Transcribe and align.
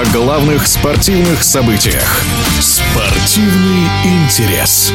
о 0.00 0.04
главных 0.14 0.66
спортивных 0.66 1.42
событиях. 1.42 2.22
Спортивный 2.58 3.86
интерес. 4.02 4.94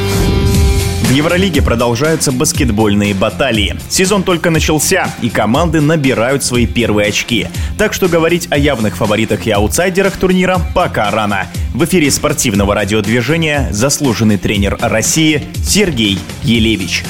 В 1.04 1.12
Евролиге 1.12 1.62
продолжаются 1.62 2.32
баскетбольные 2.32 3.14
баталии. 3.14 3.76
Сезон 3.88 4.24
только 4.24 4.50
начался, 4.50 5.14
и 5.22 5.30
команды 5.30 5.80
набирают 5.80 6.44
свои 6.44 6.66
первые 6.66 7.10
очки. 7.10 7.46
Так 7.78 7.94
что 7.94 8.08
говорить 8.08 8.48
о 8.50 8.58
явных 8.58 8.98
фаворитах 8.98 9.46
и 9.46 9.52
аутсайдерах 9.52 10.18
турнира 10.18 10.60
пока 10.74 11.12
рано. 11.12 11.46
В 11.76 11.86
эфире 11.86 12.10
спортивного 12.10 12.74
радиодвижения 12.74 13.68
заслуженный 13.72 14.40
тренер 14.40 14.76
России 14.82 15.44
Сергей 15.64 16.18
Елевич. 16.42 17.04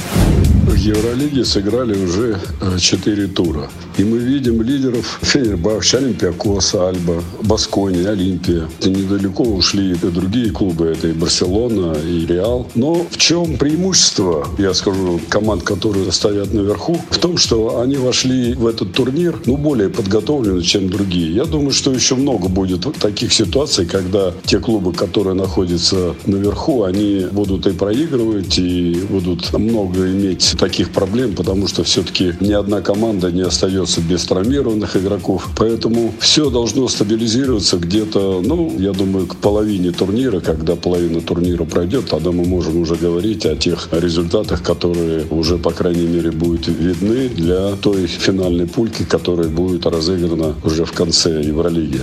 Евролиге 0.85 1.43
сыграли 1.43 1.97
уже 1.97 2.39
4 2.79 3.27
тура. 3.27 3.69
И 3.97 4.03
мы 4.03 4.19
видим 4.19 4.61
лидеров 4.61 5.19
Фенербахч, 5.23 5.95
Олимпиакос, 5.95 6.75
Альба, 6.75 7.23
Баскони, 7.41 8.05
Олимпия. 8.05 8.69
И 8.81 8.89
недалеко 8.89 9.43
ушли 9.43 9.93
и 9.93 9.95
другие 9.95 10.51
клубы. 10.51 10.85
Это 10.85 11.07
и 11.07 11.13
Барселона, 11.13 11.95
и 12.05 12.25
Реал. 12.27 12.69
Но 12.75 13.05
в 13.09 13.17
чем 13.17 13.57
преимущество, 13.57 14.47
я 14.59 14.75
скажу, 14.75 15.19
команд, 15.29 15.63
которые 15.63 16.11
стоят 16.11 16.53
наверху? 16.53 16.99
В 17.09 17.17
том, 17.17 17.37
что 17.37 17.79
они 17.79 17.97
вошли 17.97 18.53
в 18.53 18.67
этот 18.67 18.93
турнир, 18.93 19.39
ну, 19.45 19.57
более 19.57 19.89
подготовлены, 19.89 20.61
чем 20.61 20.89
другие. 20.89 21.33
Я 21.33 21.45
думаю, 21.45 21.71
что 21.71 21.91
еще 21.91 22.15
много 22.15 22.47
будет 22.47 22.85
таких 22.99 23.33
ситуаций, 23.33 23.87
когда 23.87 24.33
те 24.45 24.59
клубы, 24.59 24.93
которые 24.93 25.33
находятся 25.33 26.13
наверху, 26.27 26.83
они 26.83 27.25
будут 27.31 27.65
и 27.65 27.71
проигрывать, 27.71 28.59
и 28.59 28.99
будут 29.09 29.51
много 29.53 30.05
иметь 30.11 30.55
таких 30.59 30.74
проблем, 30.83 31.35
потому 31.35 31.67
что 31.67 31.83
все-таки 31.83 32.33
ни 32.39 32.51
одна 32.51 32.81
команда 32.81 33.31
не 33.31 33.41
остается 33.41 34.01
без 34.01 34.23
травмированных 34.25 34.97
игроков. 34.97 35.47
Поэтому 35.57 36.13
все 36.19 36.49
должно 36.49 36.87
стабилизироваться 36.87 37.77
где-то, 37.77 38.41
ну, 38.43 38.75
я 38.79 38.91
думаю, 38.91 39.27
к 39.27 39.35
половине 39.37 39.91
турнира, 39.91 40.39
когда 40.39 40.75
половина 40.75 41.21
турнира 41.21 41.63
пройдет, 41.65 42.09
тогда 42.09 42.31
мы 42.31 42.45
можем 42.45 42.77
уже 42.77 42.95
говорить 42.95 43.45
о 43.45 43.55
тех 43.55 43.89
результатах, 43.91 44.63
которые 44.63 45.25
уже, 45.29 45.57
по 45.57 45.71
крайней 45.71 46.07
мере, 46.07 46.31
будут 46.31 46.67
видны 46.67 47.29
для 47.29 47.71
той 47.75 48.07
финальной 48.07 48.67
пульки, 48.67 49.03
которая 49.03 49.47
будет 49.47 49.85
разыграна 49.85 50.55
уже 50.63 50.85
в 50.85 50.91
конце 50.91 51.41
Евролиги. 51.41 52.01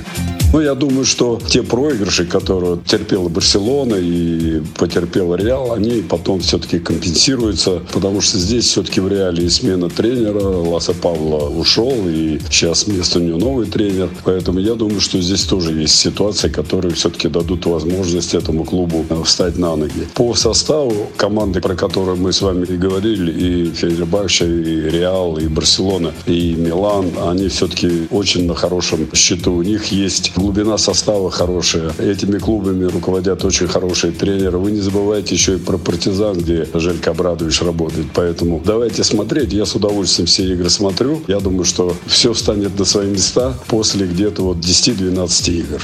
Ну, 0.53 0.61
я 0.61 0.75
думаю, 0.75 1.05
что 1.05 1.39
те 1.49 1.63
проигрыши, 1.63 2.27
которые 2.27 2.79
терпела 2.87 3.29
Барселона 3.29 3.95
и 3.95 4.61
потерпела 4.77 5.37
Реал, 5.37 5.73
они 5.73 6.03
потом 6.03 6.41
все-таки 6.41 6.79
компенсируются, 6.79 7.81
потому 7.93 8.21
что 8.21 8.39
здесь 8.39 8.62
все-таки 8.67 9.01
в 9.01 9.09
Реале 9.09 9.49
смена 9.51 9.89
тренера. 9.89 10.41
Ласа 10.43 10.95
Павла 10.95 11.49
ушел, 11.49 11.95
и 12.07 12.39
сейчас 12.51 12.87
вместо 12.87 13.21
него 13.21 13.39
новый 13.39 13.67
тренер. 13.67 14.09
Поэтому 14.25 14.59
я 14.59 14.75
думаю, 14.75 15.01
что 15.01 15.21
здесь 15.21 15.45
тоже 15.45 15.73
есть 15.73 15.95
ситуации, 15.95 16.49
которые 16.49 16.95
все-таки 16.95 17.29
дадут 17.29 17.67
возможность 17.67 18.35
этому 18.35 18.65
клубу 18.65 19.05
встать 19.25 19.59
на 19.59 19.77
ноги. 19.77 20.07
По 20.15 20.35
составу 20.35 21.09
команды, 21.17 21.61
про 21.61 21.75
которые 21.75 22.17
мы 22.17 22.33
с 22.33 22.43
вами 22.43 22.67
и 22.67 22.77
говорили, 22.77 23.33
и 23.33 23.73
Фенербахче, 23.73 24.47
и 24.47 24.91
Реал, 24.91 25.39
и 25.39 25.47
Барселона, 25.49 26.13
и 26.27 26.55
Милан, 26.55 27.07
они 27.27 27.49
все-таки 27.49 28.09
очень 28.11 28.47
на 28.47 28.55
хорошем 28.55 29.09
счету. 29.15 29.53
У 29.53 29.63
них 29.63 29.87
есть 29.93 30.33
глубина 30.37 30.79
состава 30.79 31.31
хорошая. 31.31 31.93
Этими 31.99 32.39
клубами 32.39 32.85
руководят 32.85 33.45
очень 33.45 33.69
хорошие 33.69 34.13
тренеры. 34.13 34.59
Вы 34.59 34.73
не 34.73 34.81
забывайте 34.81 35.35
еще 35.35 35.55
и 35.55 35.59
про 35.59 35.79
партизан, 35.79 36.39
где 36.39 36.67
Желька 36.75 37.11
Абрадович 37.11 37.63
работает. 37.63 38.07
Поэтому 38.53 38.61
давайте 38.67 39.03
смотреть. 39.03 39.53
Я 39.53 39.65
с 39.65 39.75
удовольствием 39.75 40.27
все 40.27 40.53
игры 40.53 40.69
смотрю. 40.69 41.23
Я 41.27 41.41
думаю, 41.41 41.65
что 41.65 41.97
все 42.07 42.35
встанет 42.35 42.79
на 42.79 42.85
свои 42.85 43.07
места 43.07 43.55
после 43.69 44.07
где-то 44.07 44.43
вот 44.43 44.59
10-12 44.59 45.53
игр. 45.53 45.83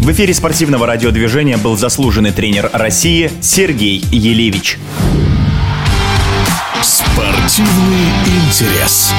В 0.00 0.10
эфире 0.10 0.34
спортивного 0.34 0.86
радиодвижения 0.86 1.56
был 1.56 1.76
заслуженный 1.76 2.32
тренер 2.32 2.70
России 2.72 3.30
Сергей 3.40 4.02
Елевич. 4.10 4.78
Спортивный 6.82 8.08
интерес. 8.48 9.12